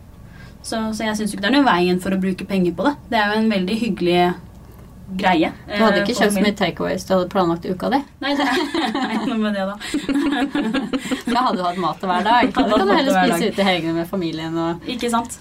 [0.63, 2.93] Så, så jeg syns ikke det er noen veien for å bruke penger på det.
[3.11, 4.19] Det er jo en veldig hyggelig
[5.19, 5.49] greie.
[5.67, 7.99] Du hadde ikke eh, kjøpt så mye takeaways du hadde planlagt uka di?
[8.23, 8.45] Nei, det
[9.03, 9.75] er ikke noe med det, da.
[11.33, 12.51] da hadde du hatt mat hver dag.
[12.53, 14.55] Da kan du heller spise ute i helgene med familien.
[14.55, 14.87] Og...
[14.89, 15.37] Ikke sant.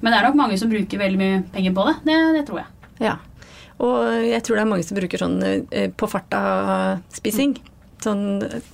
[0.00, 1.94] Men det er nok mange som bruker veldig mye penger på det.
[2.08, 2.90] Det, det tror jeg.
[3.04, 3.14] Ja.
[3.84, 7.56] Og jeg tror det er mange som bruker sånn eh, på farta-spising.
[8.04, 8.22] Sånn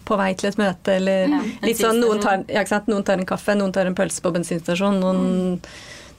[0.09, 2.91] på vei til et møte eller Ja, litt sånn noen tar, ja, ikke sant?
[2.91, 5.01] noen tar en kaffe, noen tar en pølse på bensinstasjon.
[5.03, 5.61] Noen,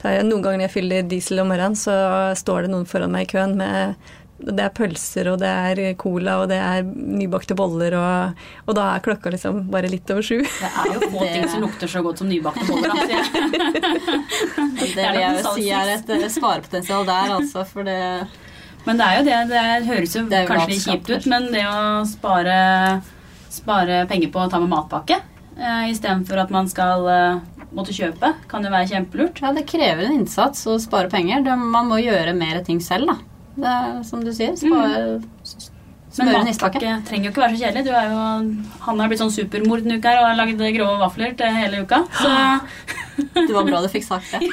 [0.02, 1.94] tar, noen ganger når jeg fyller diesel om morgenen, så
[2.38, 3.94] står det noen foran meg i køen med
[4.42, 8.88] det er pølser, og det er cola, og det er nybakte boller, og, og da
[8.94, 10.40] er klokka liksom bare litt over sju.
[10.42, 12.90] Det er jo få ting som lukter så godt som nybakte boller.
[12.90, 13.20] Altså.
[14.82, 17.62] Det vil jeg jo si er et eh, sparepotensial der, altså.
[17.68, 17.98] For det
[18.86, 19.40] Men det er jo det.
[19.52, 22.56] Det høres jo Det jo kanskje litt kjipt ut, men det å spare,
[23.52, 25.20] spare penger på å ta med matpakke
[25.58, 29.42] eh, istedenfor at man skal eh, måtte kjøpe, kan jo være kjempelurt.
[29.42, 31.46] Ja, det krever en innsats å spare penger.
[31.56, 33.18] Man må gjøre mer ting selv, da.
[33.52, 35.20] Det er, som du sier, spare
[36.18, 37.84] Men matpakke trenger jo ikke være så kjedelig.
[37.86, 38.18] Du er jo,
[38.84, 42.02] han har blitt sånn supermor denne uka og har lagd grove vafler til hele uka.
[42.18, 42.32] Så
[43.34, 44.40] Det var bra du fikk sagt det.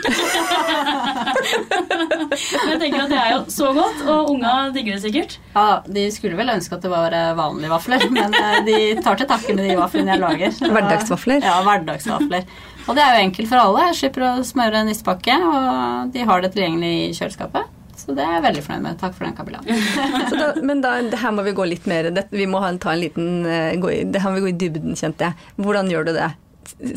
[2.69, 5.37] jeg tenker at det er jo så godt, og unga digger det sikkert.
[5.55, 9.19] Ja, De skulle vel ønske at det var eh, vanlige vafler, men eh, de tar
[9.19, 10.51] til takke med de vaflene jeg lager.
[10.75, 11.39] Hverdagsvafler?
[11.45, 12.43] Ja, hverdagsvafler.
[12.89, 13.89] Og det er jo enkelt for alle.
[13.89, 17.78] Jeg slipper å smøre nissepakke, og de har det tilgjengelig i kjøleskapet.
[18.09, 18.95] Så det er jeg veldig fornøyd med.
[18.97, 19.59] Takk for den, Kabila.
[20.39, 22.93] Da, men da, det her må vi gå litt mer det, Vi må ha ta
[22.95, 25.49] en liten eh, gå i, Det her må vi gå i dybden, kjente jeg.
[25.61, 26.29] Hvordan gjør du det?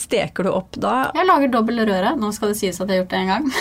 [0.00, 1.10] Steker du opp da?
[1.16, 2.14] Jeg lager dobbel røre.
[2.20, 3.50] Nå skal det sies at jeg har gjort det en gang.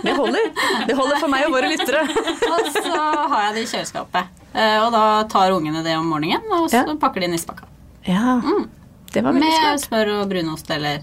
[0.00, 0.46] Det holder.
[0.88, 2.00] Det holder for meg og våre lyttere.
[2.54, 2.92] Og så
[3.28, 4.30] har jeg det i kjøleskapet.
[4.56, 6.94] Eh, Og da tar ungene det om morgenen, og så Ja.
[7.02, 7.68] pakker de nissepakka.
[8.08, 8.38] Ja,
[9.12, 9.84] det var veldig Med smart.
[9.84, 11.02] smør og brunost eller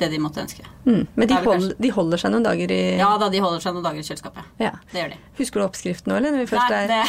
[0.00, 0.66] det de måtte ønske.
[0.86, 1.02] Mm.
[1.18, 3.74] Men de, er hold, de holder seg noen dager i Ja da, de holder seg
[3.74, 4.44] noen dager i kjøleskapet.
[4.62, 4.70] Ja.
[4.92, 5.20] Det gjør de.
[5.40, 6.30] Husker du oppskriften nå, eller?
[6.36, 7.02] Når vi først Nei, er det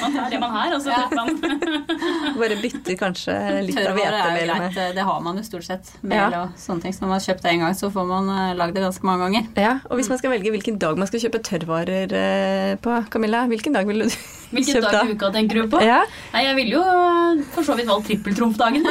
[0.00, 1.04] Man tar det man har, og så Ja.
[1.08, 1.36] tar man
[2.40, 3.34] Bare bytter kanskje
[3.66, 4.58] litt av er greit.
[4.58, 5.92] med Det har man jo stort sett.
[6.02, 6.42] Mel Ja.
[6.42, 6.92] og sånne ting.
[6.96, 9.06] Så når man har kjøpt det en gang, så får man eh, lagd det ganske
[9.06, 9.46] mange ganger.
[9.60, 13.44] Ja, og hvis man skal velge hvilken dag man skal kjøpe tørrvarer eh, på, Camilla,
[13.46, 14.16] hvilken dag ville du
[14.50, 15.02] Hvilken dag da?
[15.06, 15.78] i uka tenker du på?
[15.86, 16.00] Ja,
[16.34, 18.82] Nei, jeg ville jo for så vidt valgt trippeltrumfdagen.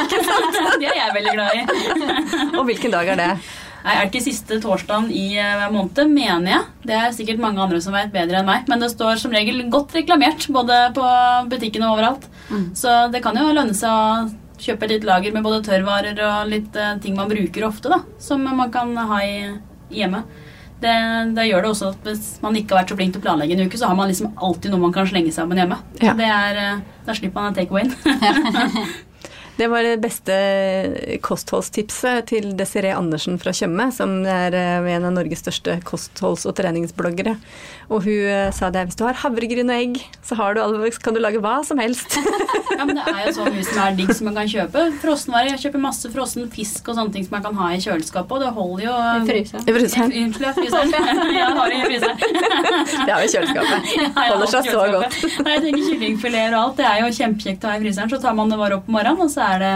[0.79, 1.63] Det er jeg veldig glad i.
[2.57, 3.31] og hvilken dag er det?
[3.79, 6.65] Nei, er det ikke siste torsdagen i eh, hver måned, mener jeg.
[6.89, 8.67] Det er sikkert mange andre som vet bedre enn meg.
[8.71, 11.05] Men det står som regel godt reklamert, både på
[11.51, 12.27] butikkene og overalt.
[12.75, 14.27] Så det kan jo lønne seg å
[14.59, 18.01] kjøpe et litt lager med både tørrvarer og litt uh, ting man bruker ofte, da.
[18.19, 19.35] Som man kan ha i
[19.95, 20.25] hjemme.
[20.79, 20.95] Det,
[21.35, 23.55] det gjør det også at hvis man ikke har vært så flink til å planlegge
[23.55, 25.79] en uke, så har man liksom alltid noe man kan slenge sammen hjemme.
[26.03, 26.15] Ja.
[26.19, 27.87] Det er, uh, Da slipper man en take away.
[29.59, 30.35] Det var det beste
[31.19, 36.55] kostholdstipset til Desiree Andersen fra Tjøme, som er eh, en av Norges største kostholds- og
[36.55, 37.33] treningsbloggere.
[37.89, 40.91] Og hun eh, sa det, hvis du har havregryn og egg, så har du alle,
[41.01, 42.19] kan du lage hva som helst.
[42.79, 44.81] Ja, men Det er jo sånn hvis som er digg som man kan kjøpe.
[45.01, 45.49] Frossenvarer.
[45.51, 48.39] Jeg kjøper masse frossen fisk og sånne ting som man kan ha i kjøleskapet, og
[48.39, 49.65] det holder jo I fryseren.
[49.67, 50.13] I fryseren.
[50.21, 51.35] Unnskyld, fryseren.
[51.35, 52.23] Jeg har det i fryseren.
[53.03, 53.91] Det har vi i kjøleskapet.
[54.29, 55.19] Holder seg så godt.
[55.43, 56.79] Nei, Jeg tenker kyllingfileter og alt.
[56.79, 58.13] Det er jo kjempekjekt å ha i fryseren.
[58.15, 59.75] Så tar man det bare opp om morgenen, og så er det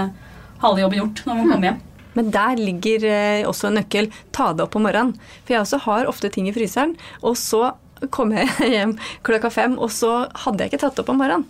[0.63, 1.84] halve jobben gjort når man kommer hjem.
[2.13, 4.12] Men der ligger eh, også en nøkkel.
[4.32, 5.15] Ta det opp om morgenen.
[5.43, 7.73] For jeg også har ofte ting i fryseren, og så
[8.13, 11.49] kommer jeg hjem klokka fem, og så hadde jeg ikke tatt opp om morgenen.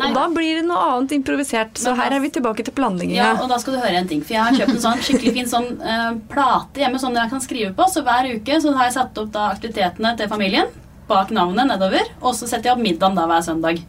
[0.00, 0.08] Nei.
[0.08, 1.76] Og da blir det noe annet improvisert.
[1.76, 3.18] Så her er vi tilbake til planlegginga.
[3.18, 4.22] Ja, og da skal du høre en ting.
[4.24, 7.42] For jeg har kjøpt en sånn skikkelig fin sånn uh, plate hjemme sånn jeg kan
[7.44, 7.88] skrive på.
[7.92, 10.70] Så hver uke så har jeg satt opp da aktivitetene til familien
[11.10, 12.08] bak navnet nedover.
[12.22, 13.82] Og så setter jeg opp middagen da hver søndag.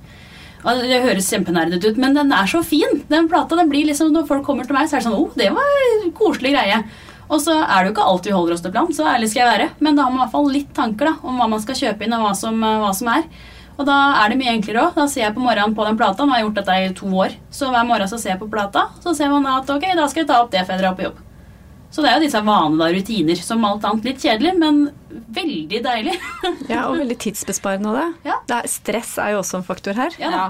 [0.61, 2.99] Og Det høres kjempenerdete ut, men den er så fin.
[3.09, 5.29] Den plata, den blir liksom, Når folk kommer til meg, så er det sånn Å,
[5.39, 6.83] det var en koselig greie.
[7.31, 9.45] Og så er det jo ikke alt vi holder oss til plan, så ærlig skal
[9.45, 9.69] jeg være.
[9.79, 12.03] Men da har man i hvert fall litt tanker da, om hva man skal kjøpe
[12.05, 13.25] inn, og hva som, eh, hva som er.
[13.79, 14.95] Og da er det mye enklere òg.
[14.99, 16.25] Da ser jeg på morgenen på den plata.
[16.25, 17.35] Nå har jeg gjort dette i to år.
[17.49, 20.07] Så hver morgen så ser jeg på plata, så ser man da at ok, da
[20.11, 21.21] skal jeg ta opp det før jeg drar på jobb.
[21.91, 23.39] Så det er jo disse vanene og rutiner.
[23.43, 24.83] Som alt annet litt kjedelig, men
[25.35, 26.17] veldig deilig.
[26.71, 28.09] Ja, og veldig tidsbesparende av det.
[28.29, 28.37] Ja.
[28.59, 30.15] er, stress er jo også en faktor her.
[30.21, 30.45] Ja, da.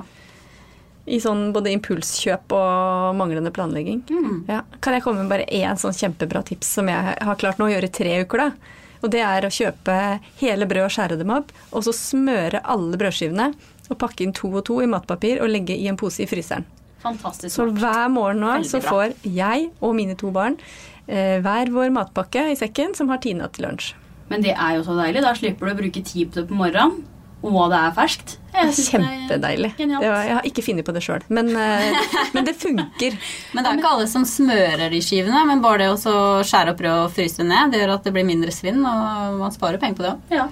[1.12, 4.06] I sånn både impulskjøp og manglende planlegging.
[4.47, 4.62] Ja.
[4.80, 7.74] Kan jeg komme med bare én sånn kjempebra tips som jeg har klart nå å
[7.74, 8.45] gjøre i tre uker?
[8.45, 8.78] da?
[9.02, 9.95] Og det er å kjøpe
[10.39, 13.50] hele brød og skjære dem opp, og så smøre alle brødskivene
[13.89, 16.67] og pakke inn to og to i matpapir og legge i en pose i fryseren.
[17.02, 17.56] Fantastisk.
[17.56, 20.60] Så hver morgen nå så får jeg og mine to barn
[21.08, 23.95] eh, hver vår matpakke i sekken som har Tina til lunsj.
[24.30, 25.24] Men det er jo så deilig.
[25.26, 27.02] Da slipper du å bruke tid på det på morgenen,
[27.41, 28.38] og det er ferskt.
[28.51, 29.71] Er Kjempedeilig.
[29.80, 32.01] Det var, jeg har ikke funnet på det sjøl, men, eh,
[32.36, 33.15] men det funker.
[33.54, 36.82] Men det er ikke alle som smører de skivene, men bare det å skjære opp
[36.82, 39.80] brød og fryse det ned, det gjør at det blir mindre svinn, og man sparer
[39.82, 40.36] penger på det òg.
[40.36, 40.45] Ja.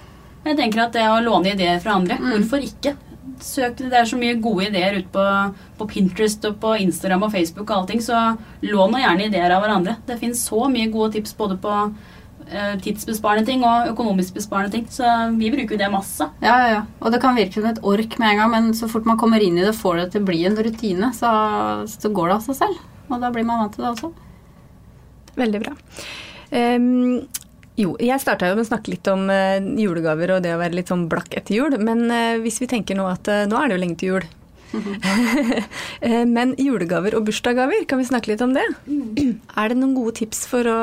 [0.46, 2.96] Jeg tenker at det å låne ideer fra andre, hvorfor ikke?
[3.44, 5.26] søk Det er så mye gode ideer ute på,
[5.80, 9.64] på Pinterest og på Instagram og Facebook og allting, så lån nå gjerne ideer av
[9.64, 9.98] hverandre.
[10.08, 11.76] Det finnes så mye gode tips både på
[12.82, 16.26] tidsbesparende ting og økonomisk besparende ting, så vi bruker jo det masse.
[16.42, 16.80] Ja, ja, ja.
[17.04, 19.44] Og det kan virke som et ork med en gang, men så fort man kommer
[19.44, 21.34] inn i det får det til å bli en rutine, så,
[21.90, 22.82] så går det av seg selv.
[23.10, 24.12] Og da blir man vant til det også.
[25.40, 25.76] Veldig bra.
[26.50, 27.22] Um,
[27.80, 30.80] jo, jeg starta jo med å snakke litt om uh, julegaver og det å være
[30.80, 31.78] litt sånn blakk etter jul.
[31.82, 34.30] Men uh, hvis vi tenker nå at uh, nå er det jo lenge til jul.
[36.00, 38.64] Eh, men julegaver og bursdagsgaver, kan vi snakke litt om det?
[38.88, 40.78] Er det noen gode tips for å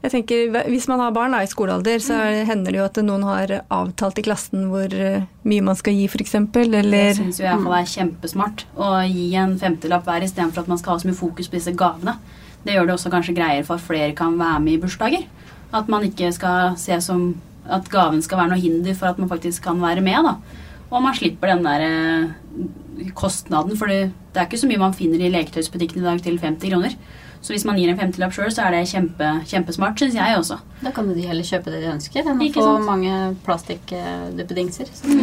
[0.00, 3.00] jeg tenker, Hvis man har barn da, i skolealder, så det, hender det jo at
[3.04, 6.36] noen har avtalt i klassen hvor eh, mye man skal gi, f.eks.
[6.54, 10.24] Det Eller syns jo jeg i hvert fall er kjempesmart å gi en femtelapp hver
[10.24, 12.16] istedenfor at man skal ha så mye fokus på disse gavene.
[12.64, 15.28] Det gjør det også kanskje greier for at flere kan være med i bursdager.
[15.76, 17.30] At man ikke skal se som
[17.70, 20.24] at gaven skal være noe hinder for at man faktisk kan være med.
[20.26, 20.66] da.
[20.90, 24.94] Og man slipper den der eh, kostnaden, for det det er ikke så mye man
[24.94, 26.94] finner i leketøysbutikken i dag til 50 kroner.
[27.40, 30.58] Så hvis man gir en femtilapp sjøl, så er det kjempe, kjempesmart, syns jeg også.
[30.84, 32.84] Da kan jo de heller kjøpe det de ønsker, enn å få sant?
[32.84, 33.14] mange
[33.46, 35.22] plastikkduppedingser som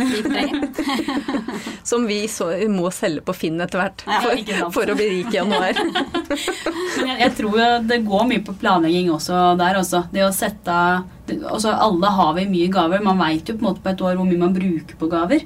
[0.00, 0.64] de trenger.
[1.90, 5.40] som vi så, må selge på Finn etter hvert for, for å bli rik i
[5.42, 5.76] januar.
[6.96, 10.06] Men jeg, jeg tror jo det går mye på planlegging også der også.
[10.14, 13.02] Det å sette av altså Alle har vi mye gaver.
[13.04, 15.44] Man veit jo på en måte på et år hvor mye man bruker på gaver.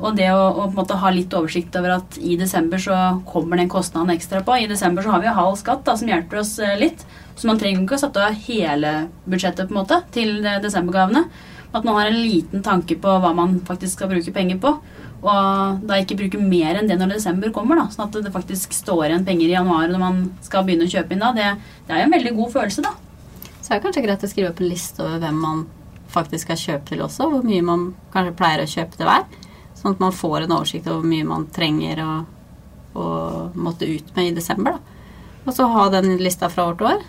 [0.00, 2.98] Og det å, å på en måte ha litt oversikt over at i desember så
[3.28, 4.56] kommer den kostnaden ekstra på.
[4.58, 7.06] I desember så har vi halv skatt da, som hjelper oss eh, litt.
[7.36, 8.92] Så man trenger ikke å sette av hele
[9.24, 11.24] budsjettet på en måte til eh, desembergavene.
[11.72, 14.76] At man har en liten tanke på hva man faktisk skal bruke penger på.
[15.22, 18.74] Og da ikke bruke mer enn det når desember kommer, da, sånn at det faktisk
[18.74, 21.30] står igjen penger i januar når man skal begynne å kjøpe inn da.
[21.36, 21.48] Det,
[21.86, 22.92] det er jo en veldig god følelse, da.
[23.62, 25.64] Så er det kanskje greit å skrive opp en liste over hvem man
[26.12, 27.28] faktisk skal kjøpe til også.
[27.30, 29.26] Hvor mye man kanskje pleier å kjøpe til hver.
[29.78, 32.12] Sånn at man får en oversikt over hvor mye man trenger å,
[33.54, 34.76] måtte ut med i desember.
[34.76, 35.38] Da.
[35.46, 37.06] Og så ha den lista fra år til år.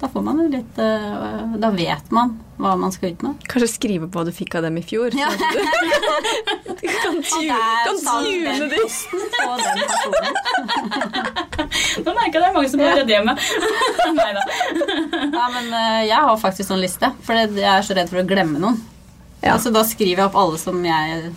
[0.00, 3.42] Da får man jo litt eh, Da vet man hva man skal ut med.
[3.50, 5.14] Kanskje skrive på hva du fikk av dem i fjor.
[5.14, 5.28] Ja.
[6.66, 8.00] du kan tune, på den
[9.78, 10.38] personen.
[12.04, 13.38] Nå merker jeg det er mange som gjør det med.
[14.18, 14.42] Nei da.
[15.36, 18.26] Ja, men eh, jeg har faktisk sånn liste, for jeg er så redd for å
[18.26, 18.78] glemme noen.
[19.38, 19.54] Ja.
[19.54, 21.32] Altså, da skriver jeg opp alle som jeg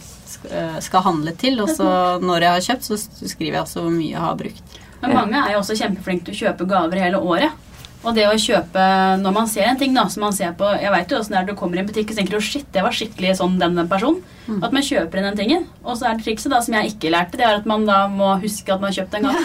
[0.50, 1.90] eh, skal handle til, og så
[2.22, 2.98] når jeg har kjøpt, så
[3.30, 4.80] skriver jeg også hvor mye jeg har brukt.
[5.02, 7.68] Men mange er jo også kjempeflinke til å kjøpe gaver hele året.
[8.02, 8.82] Og det å kjøpe
[9.22, 11.40] når man ser en ting da, som man ser på Jeg vet jo åssen det
[11.44, 13.76] er du kommer i en butikk og tenker oh, shit, det var skikkelig sånn den,
[13.78, 14.22] den personen.
[14.66, 15.68] At man kjøper inn den tingen.
[15.86, 17.98] Og så er det trikset da, som jeg ikke lærte, det er at man da
[18.12, 19.40] må huske at man har kjøpt en gang.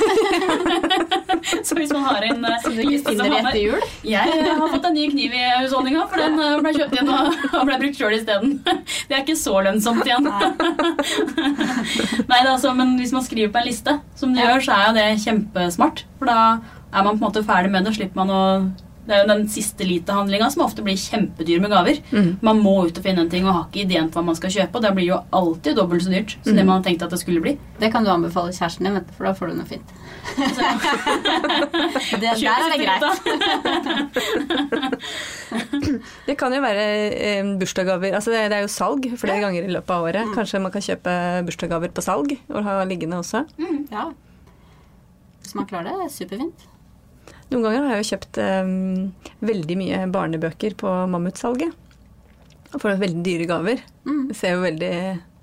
[1.69, 3.81] så hvis man har en Så du ikke finner det etter jul?
[4.09, 7.23] Jeg har fått en ny kniv i husholdninga, for den eh, ble kjøpt inn og,
[7.53, 8.51] og ble brukt sjøl isteden.
[9.07, 10.27] Det er ikke så lønnsomt igjen.
[10.27, 10.33] Nei,
[12.43, 14.47] da, altså, men hvis man skriver på en liste, som du Ja.
[14.57, 15.99] gjør, så er jo det kjempesmart.
[16.19, 16.39] For da
[16.97, 18.43] er man på en måte ferdig med det, slipper man å
[19.07, 22.01] det er jo den siste lite-handlinga som ofte blir kjempedyr med gaver.
[22.43, 24.51] Man må ut og finne en ting og har ikke ideen til hva man skal
[24.51, 27.15] kjøpe, og det blir jo alltid dobbelt så dyrt som det man har tenkt at
[27.15, 27.53] det skulle bli.
[27.79, 29.89] Det kan du anbefale kjæresten din, vet du, for da får du noe fint.
[32.19, 33.05] det, der er det greit.
[36.27, 39.71] Det kan jo være eh, bursdagsgaver altså det, det er jo salg flere ganger i
[39.71, 40.33] løpet av året.
[40.35, 41.13] Kanskje man kan kjøpe
[41.47, 43.45] bursdagsgaver på salg og ha liggende også.
[43.95, 44.09] Ja.
[45.45, 46.67] Hvis man klarer det, er det superfint.
[47.53, 48.75] Noen ganger har jeg jo kjøpt eh,
[49.47, 51.73] veldig mye barnebøker på Mammutsalget.
[52.75, 53.81] Og får veldig dyre gaver.
[54.05, 54.25] Mm.
[54.33, 54.93] Det ser jo veldig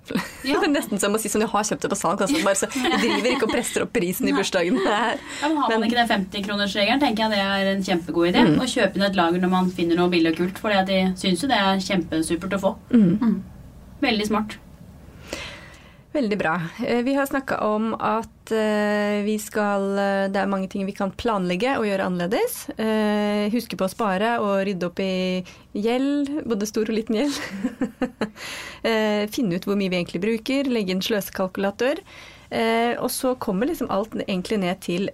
[0.43, 0.59] Ja.
[0.73, 2.19] Nesten som å si sånn, jeg har kjøpt det på salg.
[2.25, 4.81] Altså, bare så, jeg driver ikke og presser opp prisen i bursdagen.
[4.83, 8.43] Er- Ja, men Har man ikke den 50-kronersregelen, tenker jeg det er en kjempegod idé.
[8.59, 11.45] Å kjøpe inn et lager når man finner noe billig og kult, for de syns
[11.45, 12.73] jo det er kjempesupert å få.
[12.91, 13.39] Mm.
[14.03, 14.57] Veldig smart.
[16.13, 16.61] Veldig bra.
[16.87, 20.93] Eh, Vi har snakka om at eh, vi skal eh, Det er mange ting vi
[20.93, 22.59] kan planlegge og gjøre annerledes.
[23.53, 25.41] Huske på å spare og rydde opp i
[25.73, 27.39] gjeld, både stor og liten gjeld.
[29.33, 32.01] Finne ut hvor mye vi egentlig bruker, legge inn sløsekalkulator.
[33.01, 35.09] Og så kommer liksom alt egentlig ned til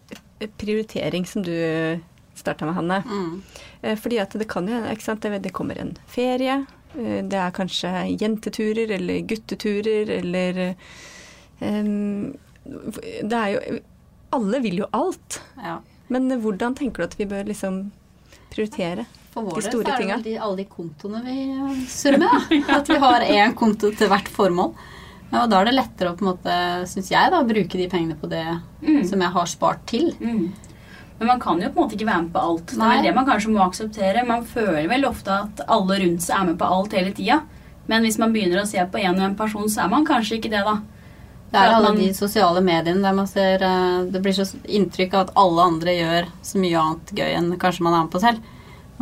[0.60, 1.54] prioritering, som du
[2.38, 3.02] starta med, Hanne.
[3.08, 3.96] Mm.
[4.04, 6.62] Fordi at det kan jo hende, ikke sant, det kommer en ferie.
[6.98, 10.60] Eh, Det er kanskje jenteturer eller gutteturer eller
[11.60, 12.34] um,
[12.66, 13.80] Det er jo
[14.36, 15.40] Alle vil jo alt.
[15.58, 15.80] Ja.
[16.10, 17.88] Men hvordan tenker du at vi bør liksom
[18.54, 19.08] prioritere?
[19.34, 21.82] For vår De del store så er det vel de, alle de kontoene vi eh,
[21.90, 22.30] surrer med.
[22.30, 22.62] Da.
[22.80, 24.74] At vi har én konto til hvert formål.
[25.30, 26.56] Ja, og da er det lettere å på en måte,
[26.90, 28.46] synes jeg, da, bruke de pengene på det
[29.06, 30.10] som jeg har spart til.
[30.18, 30.48] Mm.
[31.20, 32.70] Men man kan jo på en måte ikke være med på alt.
[32.72, 34.28] Det er vel det man kanskje må akseptere.
[34.28, 37.42] Man føler vel ofte at alle rundt seg er med på alt hele tida.
[37.92, 40.38] Men hvis man begynner å se på en og én person, så er man kanskje
[40.38, 40.78] ikke det, da.
[41.50, 45.24] Det er alle de sosiale mediene der man ser eh, Det blir så inntrykk av
[45.24, 48.52] at alle andre gjør så mye annet gøy enn kanskje man er med på selv.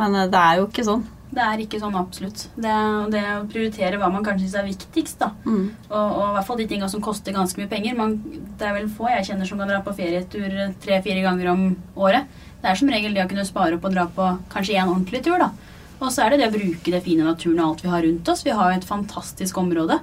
[0.00, 1.04] Men eh, det er jo ikke sånn.
[1.28, 2.46] Det er ikke sånn absolutt.
[2.56, 2.74] Det,
[3.12, 5.28] det å prioritere hva man kanskje syns er viktigst, da.
[5.44, 5.66] Mm.
[5.90, 7.98] Og, og i hvert fall de tinga som koster ganske mye penger.
[7.98, 8.16] Man,
[8.58, 11.66] det er vel få jeg kjenner som kan dra på ferietur tre-fire ganger om
[12.00, 12.30] året.
[12.62, 15.22] Det er som regel det å kunne spare opp og dra på kanskje én ordentlig
[15.26, 15.52] tur, da.
[15.98, 18.32] Og så er det det å bruke det fine naturen og alt vi har rundt
[18.32, 18.44] oss.
[18.46, 19.98] Vi har jo et fantastisk område.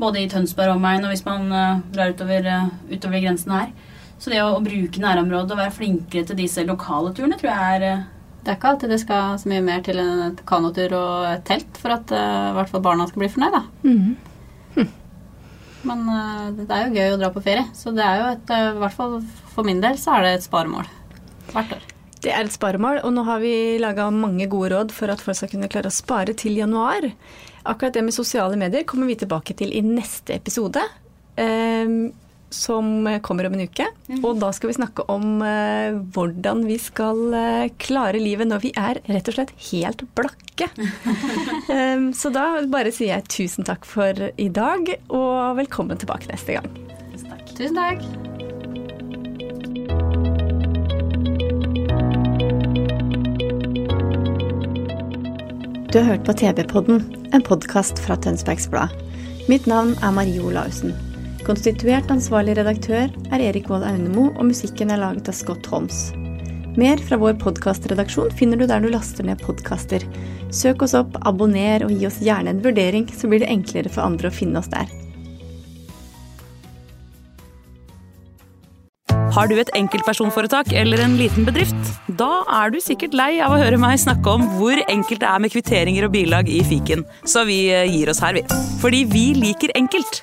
[0.00, 3.72] Både i Tønsberg og omegn, og hvis man uh, drar utover, uh, utover grensen her.
[4.22, 7.76] Så det å, å bruke nærområdet og være flinkere til disse lokale turene, tror jeg
[7.76, 8.04] er eh,
[8.42, 11.78] Det er ikke alltid det skal så mye mer til en kanotur og et telt
[11.78, 13.64] for at uh, hvert fall barna skal bli fornøyd, da.
[13.86, 14.88] Mhm.
[15.82, 18.52] Men uh, det er jo gøy å dra på ferie, så det er jo et
[18.54, 19.16] uh, hvert fall
[19.54, 20.86] for min del så er det et sparemål
[21.52, 21.88] hvert år.
[22.22, 25.40] Det er et sparemål, og nå har vi laga mange gode råd for at folk
[25.40, 27.08] skal kunne klare å spare til januar.
[27.66, 30.82] Akkurat det med sosiale medier kommer vi tilbake til i neste episode.
[31.36, 32.12] ehm,
[32.54, 33.86] som kommer om en uke.
[34.22, 38.72] Og da skal vi snakke om eh, hvordan vi skal eh, klare livet når vi
[38.78, 40.70] er rett og slett helt blakke.
[41.72, 46.58] Ehm, så da bare sier jeg tusen takk for i dag, og velkommen tilbake neste
[46.58, 46.68] gang.
[47.56, 48.02] Tusen takk.
[55.92, 58.94] Du har hørt på TV-podden, en podkast fra Tønsbergs Blad.
[59.48, 60.94] Mitt navn er Marie Olaussen.
[61.42, 66.12] Konstituert ansvarlig redaktør er Erik Wold Aunemo, og musikken er laget av Scott Holmes.
[66.78, 70.06] Mer fra vår podkastredaksjon finner du der du laster ned podkaster.
[70.54, 74.06] Søk oss opp, abonner og gi oss gjerne en vurdering, så blir det enklere for
[74.06, 74.86] andre å finne oss der.
[79.32, 81.94] Har du et enkeltpersonforetak eller en liten bedrift?
[82.20, 85.42] Da er du sikkert lei av å høre meg snakke om hvor enkelt det er
[85.42, 88.44] med kvitteringer og bilag i fiken, så vi eh, gir oss her, vi.
[88.84, 90.22] Fordi vi liker enkelt.